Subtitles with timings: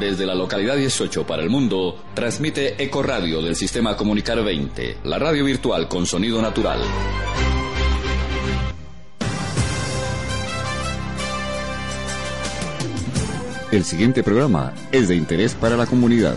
[0.00, 5.18] Desde la localidad 18 para el mundo, transmite Eco Radio del sistema Comunicar 20, la
[5.18, 6.80] radio virtual con sonido natural.
[13.70, 16.36] El siguiente programa es de interés para la comunidad.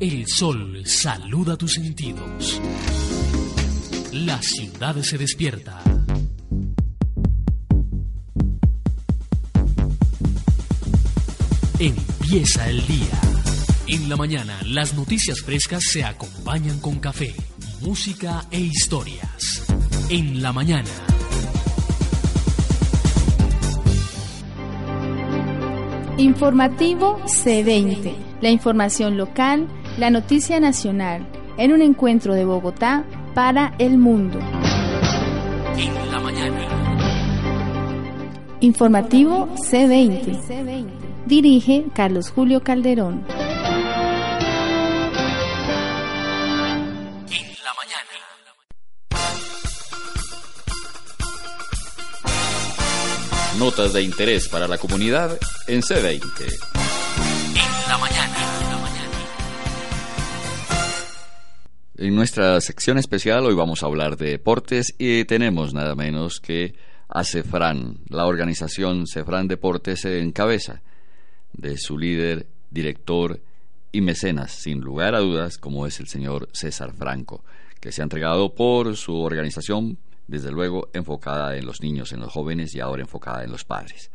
[0.00, 2.60] El sol saluda tus sentidos.
[4.12, 5.82] La ciudad se despierta.
[11.80, 13.20] Empieza el día.
[13.88, 17.34] En la mañana, las noticias frescas se acompañan con café,
[17.80, 19.66] música e historias.
[20.10, 20.90] En la mañana.
[26.18, 28.28] Informativo C20.
[28.40, 29.68] La información local,
[29.98, 33.04] la noticia nacional, en un encuentro de Bogotá
[33.34, 34.38] para el mundo.
[35.76, 36.68] En la mañana.
[38.60, 40.86] Informativo C20.
[41.26, 43.24] Dirige Carlos Julio Calderón.
[47.28, 48.14] En la mañana.
[53.58, 56.77] Notas de interés para la comunidad en C20.
[61.98, 66.76] En nuestra sección especial hoy vamos a hablar de deportes y tenemos nada menos que
[67.08, 70.80] a Cefran, la organización Cefran Deportes en cabeza
[71.52, 73.40] de su líder, director
[73.90, 77.42] y mecenas, sin lugar a dudas, como es el señor César Franco,
[77.80, 82.32] que se ha entregado por su organización, desde luego enfocada en los niños, en los
[82.32, 84.12] jóvenes y ahora enfocada en los padres.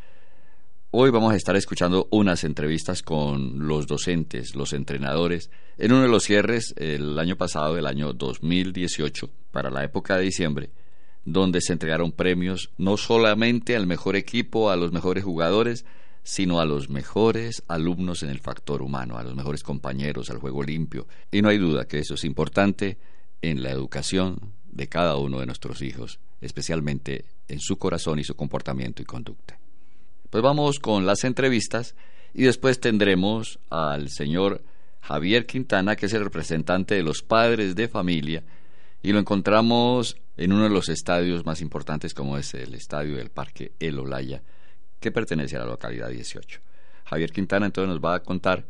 [0.96, 5.50] Hoy vamos a estar escuchando unas entrevistas con los docentes, los entrenadores,
[5.80, 10.26] en uno de los cierres el año pasado, el año 2018, para la época de
[10.26, 10.70] diciembre,
[11.26, 15.84] donde se entregaron premios no solamente al mejor equipo, a los mejores jugadores,
[16.22, 20.62] sino a los mejores alumnos en el factor humano, a los mejores compañeros, al juego
[20.62, 21.08] limpio.
[21.32, 23.00] Y no hay duda que eso es importante
[23.42, 24.38] en la educación
[24.72, 29.58] de cada uno de nuestros hijos, especialmente en su corazón y su comportamiento y conducta.
[30.34, 31.94] Pues vamos con las entrevistas
[32.34, 34.64] y después tendremos al señor
[35.00, 38.44] Javier Quintana, que es el representante de los padres de familia,
[39.04, 43.30] y lo encontramos en uno de los estadios más importantes como es el estadio del
[43.30, 44.42] Parque El Olaya,
[45.00, 46.62] que pertenece a la localidad 18.
[47.06, 48.66] Javier Quintana entonces nos va a contar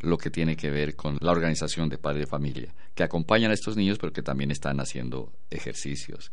[0.00, 3.54] lo que tiene que ver con la organización de padres de familia, que acompañan a
[3.54, 6.30] estos niños, pero que también están haciendo ejercicios,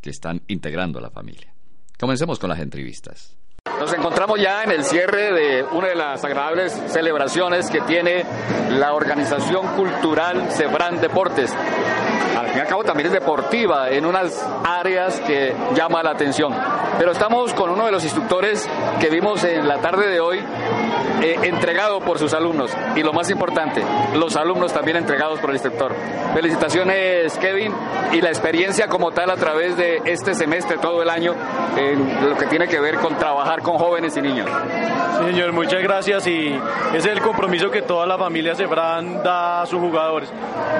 [0.00, 1.52] que están integrando a la familia.
[1.98, 3.36] Comencemos con las entrevistas.
[3.80, 8.24] Nos encontramos ya en el cierre de una de las agradables celebraciones que tiene
[8.70, 11.52] la organización cultural Cebran Deportes.
[12.36, 16.54] Al fin y al cabo también es deportiva en unas áreas que llama la atención.
[16.98, 18.68] Pero estamos con uno de los instructores
[18.98, 20.42] que vimos en la tarde de hoy
[21.22, 23.82] eh, entregado por sus alumnos y lo más importante,
[24.14, 25.92] los alumnos también entregados por el instructor.
[26.34, 27.72] Felicitaciones Kevin
[28.12, 31.34] y la experiencia como tal a través de este semestre, todo el año,
[31.76, 34.48] en lo que tiene que ver con trabajar con jóvenes y niños.
[35.24, 36.48] Señor, muchas gracias y
[36.94, 40.30] ese es el compromiso que toda la familia Cefran da a sus jugadores.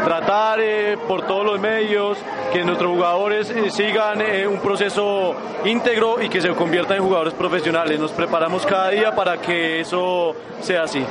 [0.04, 2.18] Tratar eh, por todos los medios
[2.52, 7.98] que nuestros jugadores eh, sigan un proceso íntegro y que se conviertan en jugadores profesionales.
[7.98, 10.25] Nos preparamos cada día para que eso
[10.60, 11.04] sea así.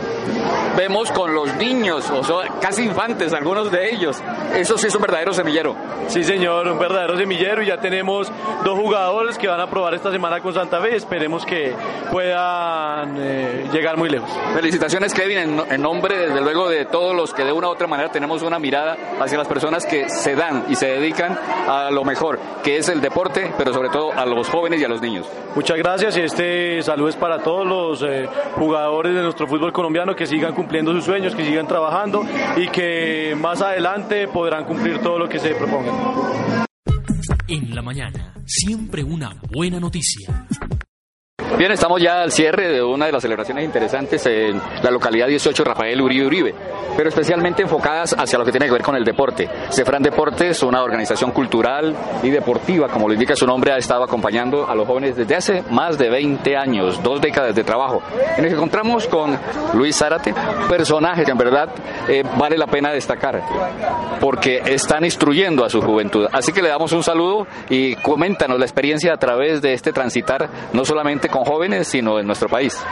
[0.76, 4.22] Vemos con los niños, o sea, casi infantes, algunos de ellos.
[4.56, 5.76] Eso sí es un verdadero semillero.
[6.08, 8.32] Sí, señor, un verdadero semillero y ya tenemos
[8.64, 11.74] dos jugadores que van a probar esta semana con Santa Fe y esperemos que
[12.12, 14.30] puedan eh, llegar muy lejos.
[14.54, 17.88] Felicitaciones Kevin en, en nombre desde luego de todos los que de una u otra
[17.88, 21.38] manera tenemos una mirada hacia las personas que se dan y se dedican
[21.68, 24.88] a lo mejor, que es el deporte, pero sobre todo a los jóvenes y a
[24.88, 25.26] los niños.
[25.56, 30.16] Muchas gracias y este saludo es para todos los eh, jugadores de nuestro fútbol colombiano
[30.16, 32.26] que sigan cumpliendo sus sueños, que sigan trabajando
[32.58, 35.96] y que más adelante podrán cumplir todo lo que se propongan.
[37.48, 40.48] En la mañana, siempre una buena noticia.
[41.58, 45.64] Bien, estamos ya al cierre de una de las celebraciones interesantes en la localidad 18
[45.64, 46.56] Rafael Uribe Uribe,
[46.98, 49.50] pero especialmente enfocadas hacia lo que tiene que ver con el deporte.
[49.70, 54.70] Cefran Deportes, una organización cultural y deportiva, como lo indica su nombre, ha estado acompañando
[54.70, 58.04] a los jóvenes desde hace más de 20 años, dos décadas de trabajo.
[58.36, 59.40] En el que encontramos con
[59.76, 60.34] Luis Zárate,
[60.68, 61.70] personaje que en verdad
[62.10, 63.42] eh, vale la pena destacar,
[64.20, 66.28] porque están instruyendo a su juventud.
[66.34, 70.50] Así que le damos un saludo y coméntanos la experiencia a través de este transitar,
[70.74, 72.84] no solamente con jóvenes, sino en nuestro país.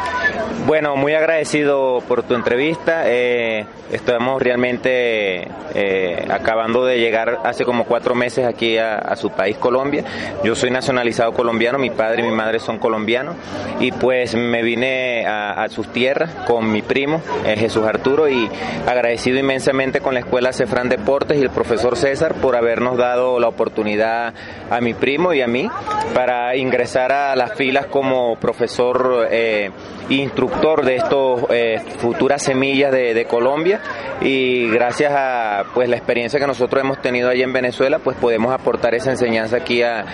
[0.65, 3.03] Bueno, muy agradecido por tu entrevista.
[3.05, 9.57] Eh, estamos realmente eh, acabando de llegar hace como cuatro meses aquí a, su país,
[9.57, 10.03] Colombia.
[10.43, 13.35] Yo soy nacionalizado colombiano, mi padre y mi madre son colombianos
[13.79, 18.49] y pues me vine a, sus tierras con mi primo, eh, Jesús Arturo, y
[18.87, 23.47] agradecido inmensamente con la Escuela Cefrán Deportes y el profesor César por habernos dado la
[23.47, 24.33] oportunidad
[24.69, 25.69] a mi primo y a mí
[26.13, 29.71] para ingresar a las filas como profesor eh,
[30.09, 33.79] instructor de estos eh, futuras semillas de, Colombia.
[34.21, 38.53] Y gracias a pues la experiencia que nosotros hemos tenido allí en Venezuela pues podemos
[38.53, 40.05] aportar esa enseñanza aquí a,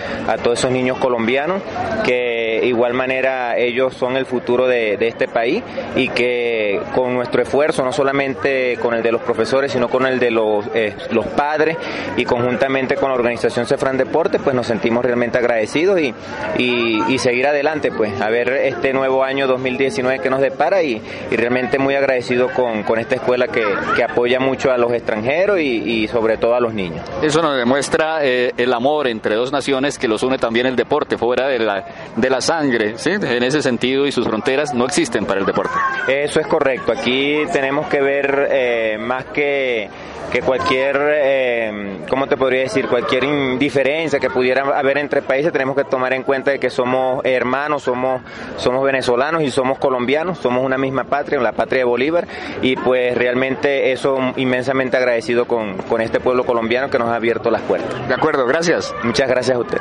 [0.44, 1.60] todos esos niños colombianos
[2.04, 5.62] que igual manera ellos son el futuro de, este país
[5.96, 10.20] y que con nuestro esfuerzo no solamente con el de los profesores sino con el
[10.20, 11.76] de los, eh, los padres
[12.16, 16.14] y conjuntamente con la organización Cefran Deporte pues nos sentimos realmente agradecidos y,
[16.58, 21.00] y, seguir adelante pues a ver este nuevo año 2019 que nos depara y,
[21.30, 23.64] y realmente muy agradecido con, con esta escuela que,
[23.96, 27.00] que, apoya mucho a los extranjeros y, y, sobre todo a los niños.
[27.22, 31.16] Eso nos demuestra eh, el amor entre dos naciones que los une también el deporte,
[31.16, 31.84] fuera de la,
[32.16, 33.10] de la sangre, ¿sí?
[33.10, 35.74] en ese sentido y sus fronteras no existen para el deporte.
[36.08, 39.88] Eso es correcto, aquí tenemos que ver eh, más que
[40.30, 42.86] que cualquier, eh, ¿cómo te podría decir?
[42.86, 47.20] Cualquier indiferencia que pudiera haber entre países, tenemos que tomar en cuenta de que somos
[47.24, 48.09] hermanos, somos,
[48.56, 52.26] somos venezolanos y somos colombianos, somos una misma patria, la patria de Bolívar,
[52.62, 57.50] y pues realmente eso inmensamente agradecido con, con este pueblo colombiano que nos ha abierto
[57.50, 58.08] las puertas.
[58.08, 58.94] De acuerdo, gracias.
[59.02, 59.78] Muchas gracias a usted.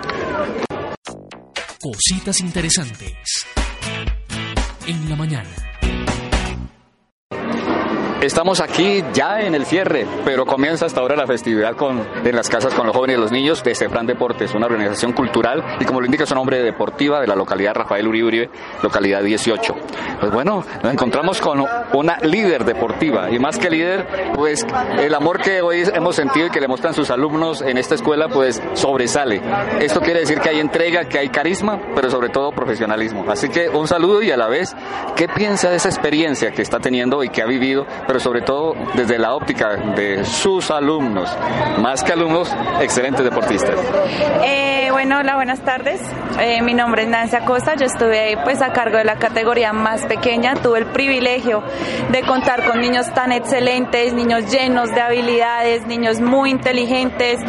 [1.82, 3.46] Cositas interesantes
[4.88, 5.69] en la mañana.
[8.22, 12.50] Estamos aquí ya en el cierre, pero comienza hasta ahora la festividad con, en las
[12.50, 16.02] casas con los jóvenes y los niños de Cefran Deportes, una organización cultural y como
[16.02, 18.50] lo indica su nombre deportiva de la localidad Rafael Uribe Uribe,
[18.84, 19.74] localidad 18.
[20.20, 24.06] Pues bueno, nos encontramos con una líder deportiva y más que líder,
[24.36, 24.68] pues
[24.98, 28.28] el amor que hoy hemos sentido y que le muestran sus alumnos en esta escuela,
[28.28, 29.42] pues sobresale.
[29.80, 33.24] Esto quiere decir que hay entrega, que hay carisma, pero sobre todo profesionalismo.
[33.32, 34.76] Así que un saludo y a la vez,
[35.16, 37.88] ¿qué piensa de esa experiencia que está teniendo y que ha vivido?
[38.10, 41.30] Pero sobre todo desde la óptica de sus alumnos,
[41.78, 42.52] más que alumnos,
[42.82, 43.76] excelentes deportistas.
[44.44, 46.02] Eh, bueno, hola, buenas tardes.
[46.40, 50.08] Eh, mi nombre es Nancy Acosta, yo estuve pues a cargo de la categoría más
[50.08, 51.62] pequeña, tuve el privilegio
[52.12, 57.40] de contar con niños tan excelentes, niños llenos de habilidades, niños muy inteligentes,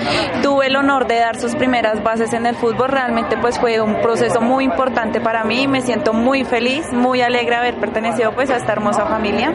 [0.43, 4.03] tuve el honor de dar sus primeras bases en el fútbol, realmente pues fue un
[4.03, 8.57] proceso muy importante para mí, me siento muy feliz, muy alegre haber pertenecido pues a
[8.57, 9.55] esta hermosa familia.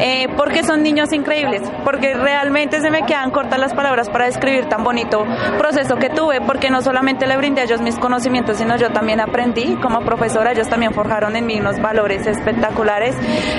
[0.00, 4.66] Eh, porque son niños increíbles, porque realmente se me quedan cortas las palabras para describir
[4.66, 5.24] tan bonito
[5.58, 9.20] proceso que tuve, porque no solamente le brindé a ellos mis conocimientos, sino yo también
[9.20, 13.16] aprendí como profesora, ellos también forjaron en mí unos valores espectaculares.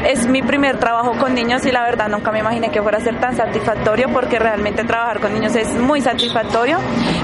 [0.07, 3.01] Es mi primer trabajo con niños y la verdad nunca me imaginé que fuera a
[3.01, 6.77] ser tan satisfactorio, porque realmente trabajar con niños es muy satisfactorio.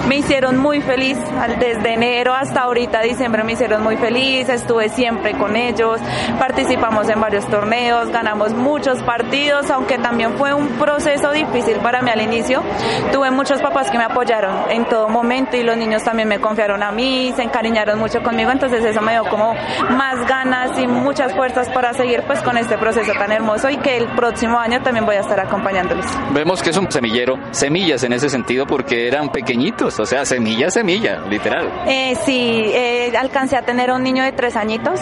[0.08, 1.18] Me hicieron muy feliz
[1.60, 6.00] desde enero hasta ahorita, diciembre, me hicieron muy feliz, estuve siempre con ellos,
[6.40, 9.37] participamos en varios torneos, ganamos muchos partidos
[9.72, 12.64] aunque también fue un proceso difícil para mí al inicio.
[13.12, 16.82] Tuve muchos papás que me apoyaron en todo momento y los niños también me confiaron
[16.84, 19.54] a mí, se encariñaron mucho conmigo, entonces eso me dio como
[19.92, 23.98] más ganas y muchas fuerzas para seguir pues con este proceso tan hermoso y que
[23.98, 26.06] el próximo año también voy a estar acompañándolos.
[26.34, 30.70] Vemos que es un semillero, semillas en ese sentido porque eran pequeñitos, o sea, semilla,
[30.72, 31.72] semilla, literal.
[31.88, 35.00] Eh, sí, eh, alcancé a tener un niño de tres añitos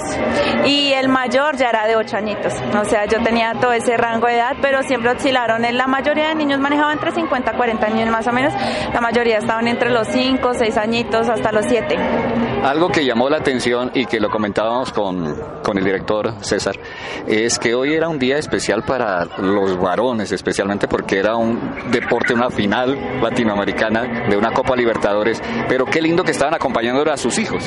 [0.66, 4.25] y el mayor ya era de ocho añitos, o sea, yo tenía todo ese rango
[4.28, 5.62] edad, pero siempre oscilaron.
[5.76, 8.54] La mayoría de niños manejaban entre 50 a 40 años más o menos.
[8.94, 12.55] La mayoría estaban entre los 5, 6 añitos hasta los 7.
[12.64, 16.76] Algo que llamó la atención y que lo comentábamos con, con el director César
[17.28, 21.60] es que hoy era un día especial para los varones, especialmente porque era un
[21.92, 25.42] deporte, una final latinoamericana de una Copa Libertadores.
[25.68, 27.64] Pero qué lindo que estaban acompañando a sus hijos.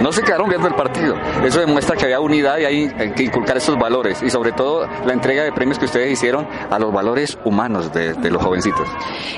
[0.00, 1.14] No se quedaron viendo el partido.
[1.44, 5.12] Eso demuestra que había unidad y hay que inculcar esos valores y sobre todo la
[5.12, 8.88] entrega de premios que ustedes hicieron a los valores humanos de, los jovencitos?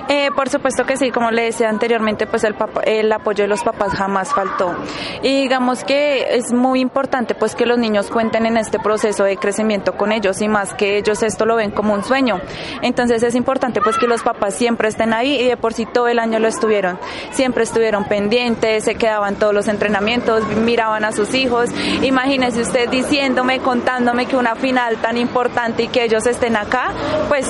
[0.09, 2.55] Eh, por supuesto que sí, como le decía anteriormente, pues el,
[2.85, 4.75] el apoyo de los papás jamás faltó.
[5.23, 9.37] Y digamos que es muy importante pues que los niños cuenten en este proceso de
[9.37, 12.41] crecimiento con ellos y más que ellos esto lo ven como un sueño.
[12.83, 16.09] Entonces es importante pues que los papás siempre estén ahí y de por sí todo
[16.09, 16.99] el año lo estuvieron.
[17.33, 21.71] Siempre estuvieron pendientes, se quedaban todos los entrenamientos, miraban a sus hijos.
[22.03, 26.93] Imagínese usted diciéndome, contándome que una final tan importante y que ellos estén acá,
[27.29, 27.47] pues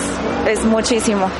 [0.46, 1.30] es muchísimo.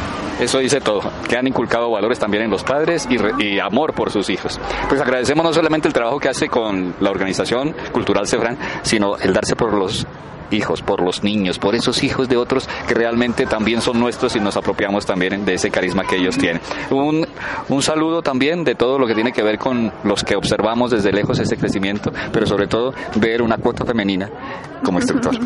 [0.40, 3.08] Eso dice todo, que han inculcado valores también en los padres
[3.38, 4.60] y, amor por sus hijos.
[4.88, 9.32] Pues agradecemos no solamente el trabajo que hace con la organización cultural Cefran, sino el
[9.32, 10.06] darse por los
[10.52, 14.40] hijos, por los niños, por esos hijos de otros que realmente también son nuestros y
[14.40, 16.60] nos apropiamos también de ese carisma que ellos tienen.
[16.90, 17.26] Un,
[17.68, 21.12] un saludo también de todo lo que tiene que ver con los que observamos desde
[21.12, 24.30] lejos ese crecimiento, pero sobre todo ver una cuota femenina
[24.84, 25.32] como instructor.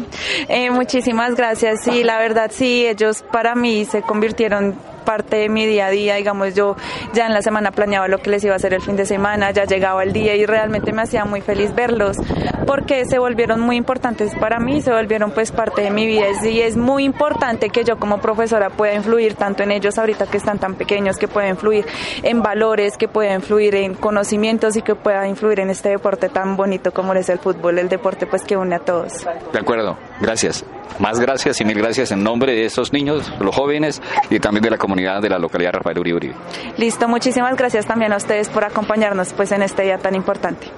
[0.49, 1.87] Eh, muchísimas gracias.
[1.89, 6.17] y la verdad sí, ellos para mí se convirtieron parte de mi día a día,
[6.17, 6.77] digamos, yo
[7.15, 9.51] ya en la semana planeaba lo que les iba a hacer el fin de semana,
[9.53, 12.19] ya llegaba el día y realmente me hacía muy feliz verlos
[12.67, 16.61] porque se volvieron muy importantes para mí, se volvieron pues parte de mi vida y
[16.61, 20.59] es muy importante que yo como profesora pueda influir tanto en ellos ahorita que están
[20.59, 21.87] tan pequeños, que pueda influir
[22.23, 26.57] en valores, que pueda influir en conocimientos y que pueda influir en este deporte tan
[26.57, 29.25] bonito como es el fútbol, el deporte pues que une a todos.
[29.53, 30.65] De acuerdo, gracias.
[30.99, 34.01] Más gracias y mil gracias en nombre de estos niños, los jóvenes
[34.31, 36.35] y también de la comunidad de la localidad Rafael Uribe Uribe.
[36.79, 40.69] Listo, muchísimas gracias también a ustedes por acompañarnos pues en este día tan importante.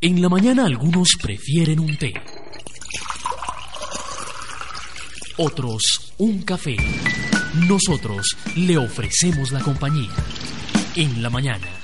[0.00, 2.12] En la mañana algunos prefieren un té,
[5.38, 6.76] otros un café.
[7.68, 10.10] Nosotros le ofrecemos la compañía.
[10.94, 11.75] En la mañana.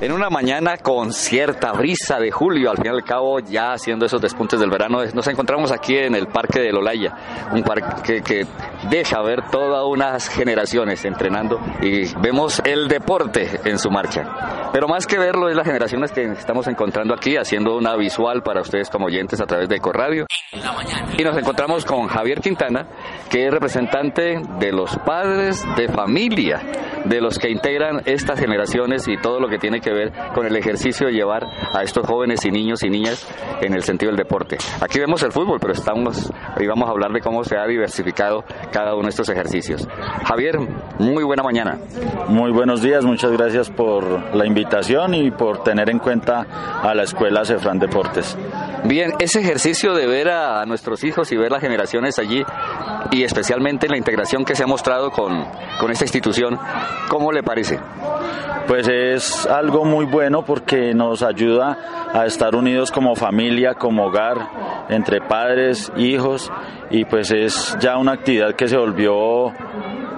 [0.00, 4.06] En una mañana con cierta brisa de julio, al fin y al cabo ya haciendo
[4.06, 7.14] esos despuntes del verano, nos encontramos aquí en el Parque de Lolaya,
[7.52, 8.46] un parque que
[8.90, 14.70] deja ver todas unas generaciones entrenando y vemos el deporte en su marcha.
[14.72, 18.60] Pero más que verlo es las generaciones que estamos encontrando aquí, haciendo una visual para
[18.60, 20.26] ustedes como oyentes a través de Ecoradio.
[21.16, 22.88] Y nos encontramos con Javier Quintana,
[23.30, 26.60] que es representante de los padres de familia,
[27.04, 30.56] de los que integran estas generaciones y todo lo que tiene que ver con el
[30.56, 33.26] ejercicio de llevar a estos jóvenes y niños y niñas
[33.60, 34.58] en el sentido del deporte.
[34.80, 38.44] Aquí vemos el fútbol, pero estamos y vamos a hablar de cómo se ha diversificado
[38.72, 39.86] cada uno de estos ejercicios.
[40.24, 40.58] Javier,
[40.98, 41.78] muy buena mañana.
[42.28, 46.46] Muy buenos días, muchas gracias por la invitación y por tener en cuenta
[46.82, 48.36] a la Escuela Cefran Deportes.
[48.86, 52.44] Bien, ese ejercicio de ver a nuestros hijos y ver las generaciones allí
[53.12, 55.42] y especialmente la integración que se ha mostrado con,
[55.80, 56.58] con esta institución,
[57.08, 57.78] ¿cómo le parece?
[58.68, 64.36] Pues es algo muy bueno porque nos ayuda a estar unidos como familia, como hogar,
[64.90, 66.52] entre padres, hijos
[66.90, 69.50] y pues es ya una actividad que se volvió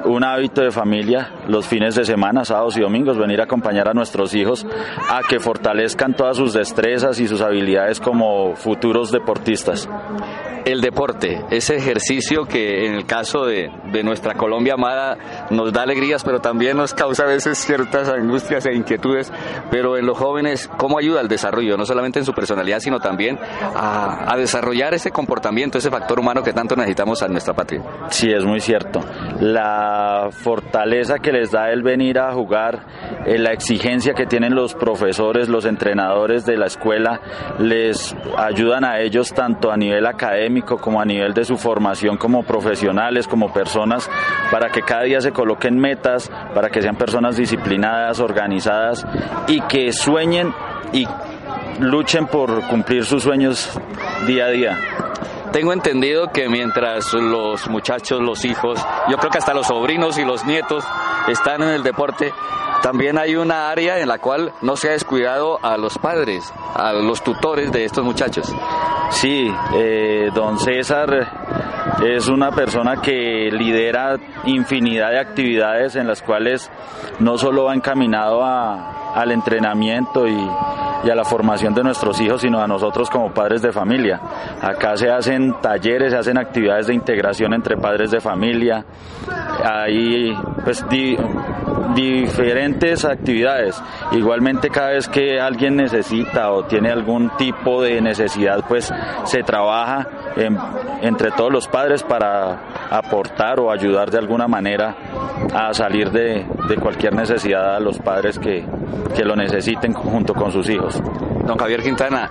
[0.07, 3.95] un hábito de familia los fines de semana, sábados y domingos, venir a acompañar a
[3.95, 4.67] nuestros hijos
[5.11, 9.89] a que fortalezcan todas sus destrezas y sus habilidades como futuros deportistas
[10.67, 13.71] el deporte, ese ejercicio que en el caso de,
[14.03, 15.17] nuestra Colombia amada
[15.51, 19.33] nos da alegrías, pero también nos causa a veces ciertas angustias e inquietudes,
[19.71, 21.77] pero en los jóvenes, ¿cómo ayuda al desarrollo?
[21.77, 23.39] No solamente en su personalidad, sino también
[23.75, 27.83] a, desarrollar ese comportamiento, ese factor humano que tanto necesitamos a nuestra patria.
[28.11, 29.01] Sí, es muy cierto.
[29.41, 32.87] La fortaleza que les da el venir a jugar,
[33.25, 37.21] eh, la exigencia que tienen los profesores, los entrenadores de la escuela,
[37.59, 42.43] les ayudan a ellos tanto a nivel académico, como a nivel de su formación como
[42.43, 44.09] profesionales, como personas,
[44.51, 49.07] para que cada día se coloquen metas, para que sean personas disciplinadas, organizadas
[49.49, 50.53] y que sueñen
[50.93, 51.07] y
[51.81, 53.79] luchen por cumplir sus sueños
[54.27, 54.79] día a día.
[55.57, 60.23] Tengo entendido que mientras los muchachos, los hijos, yo creo que hasta los sobrinos y
[60.23, 60.85] los nietos
[61.29, 62.31] están en el deporte,
[62.83, 66.93] también hay una área en la cual no se ha descuidado a los padres, a
[66.93, 68.55] los tutores de estos muchachos.
[69.09, 76.71] Sí, eh, don César es una persona que lidera infinidad de actividades en las cuales
[77.19, 80.37] no solo va encaminado al entrenamiento y,
[81.05, 84.21] y, a la formación de nuestros hijos, sino a nosotros como padres de familia.
[84.61, 88.85] Acá se hacen talleres, se hacen actividades de integración entre padres de familia.
[89.65, 90.35] Hay
[90.65, 90.85] pues
[91.95, 93.81] diferentes actividades.
[94.13, 98.93] Igualmente cada vez que alguien necesita o tiene algún tipo de necesidad, pues
[99.25, 100.07] se trabaja
[101.03, 104.95] entre todos los padres para aportar o ayudar de alguna manera
[105.55, 106.47] a salir de,
[106.81, 108.65] cualquier necesidad a los padres que,
[109.15, 111.01] que lo necesiten junto con sus hijos.
[111.45, 112.29] Don Javier Quintana,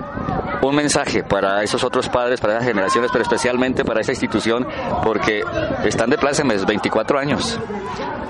[0.62, 4.67] un mensaje para esos otros padres, para esas generaciones, pero especialmente para esa institución,
[5.03, 5.41] porque
[5.83, 7.59] están de plácemes 24 años.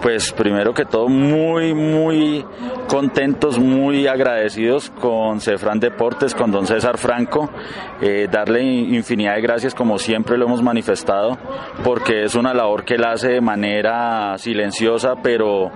[0.06, 2.46] Pues primero que todo muy, muy
[2.88, 7.50] contentos, muy agradecidos con Cefran Deportes, con don César Franco,
[8.04, 11.40] eh, darle infinidad de gracias como siempre lo hemos manifestado,
[11.84, 15.72] porque es una labor que él hace de manera silenciosa, pero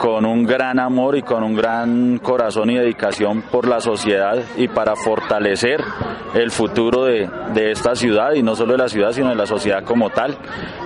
[0.00, 4.68] con un gran amor y con un gran corazón y dedicación por la sociedad y
[4.68, 5.82] para fortalecer
[6.34, 9.46] el futuro de, de esta ciudad y no solo de la ciudad sino de la
[9.46, 10.36] sociedad como tal.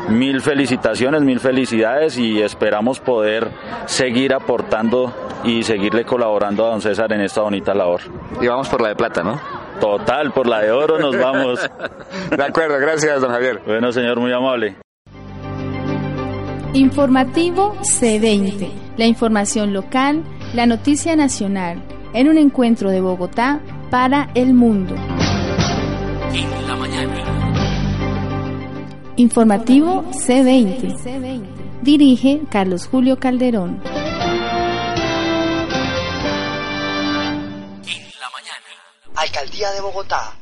[0.08, 3.50] Mil felicitaciones, mil felicidades y esperamos poder
[3.86, 8.02] seguir aportando y seguirle colaborando a don César en esta bonita labor.
[8.40, 9.40] Y vamos por la de plata, ¿no?
[9.80, 11.58] Total, por la de oro nos vamos.
[12.30, 13.60] de acuerdo, gracias, don Javier.
[13.66, 14.76] Bueno, señor, muy amable.
[16.72, 18.70] Informativo C20.
[18.96, 20.22] La información local,
[20.54, 21.82] la noticia nacional,
[22.14, 23.58] en un encuentro de Bogotá
[23.90, 24.94] para el mundo.
[26.32, 27.14] En la mañana.
[29.16, 31.61] Informativo C20.
[31.82, 33.82] Dirige Carlos Julio Calderón.
[39.16, 40.41] Alcaldía de Bogotá.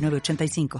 [0.00, 0.78] 906985.